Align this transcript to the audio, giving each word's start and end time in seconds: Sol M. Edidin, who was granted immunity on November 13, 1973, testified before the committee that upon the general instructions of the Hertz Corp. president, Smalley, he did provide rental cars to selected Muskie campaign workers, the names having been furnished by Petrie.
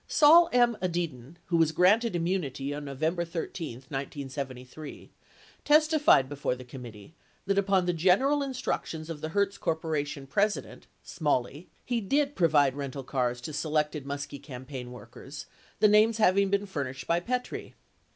Sol 0.07 0.49
M. 0.51 0.75
Edidin, 0.81 1.35
who 1.45 1.57
was 1.57 1.71
granted 1.71 2.15
immunity 2.15 2.73
on 2.73 2.83
November 2.85 3.23
13, 3.23 3.73
1973, 3.87 5.11
testified 5.63 6.27
before 6.27 6.55
the 6.55 6.63
committee 6.63 7.13
that 7.45 7.59
upon 7.59 7.85
the 7.85 7.93
general 7.93 8.41
instructions 8.41 9.11
of 9.11 9.21
the 9.21 9.29
Hertz 9.29 9.59
Corp. 9.59 9.81
president, 10.27 10.87
Smalley, 11.03 11.69
he 11.85 12.01
did 12.01 12.33
provide 12.33 12.73
rental 12.75 13.03
cars 13.03 13.39
to 13.41 13.53
selected 13.53 14.03
Muskie 14.03 14.41
campaign 14.41 14.91
workers, 14.91 15.45
the 15.79 15.87
names 15.87 16.17
having 16.17 16.49
been 16.49 16.65
furnished 16.65 17.05
by 17.05 17.19
Petrie. 17.19 17.75